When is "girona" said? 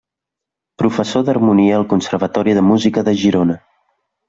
3.23-3.61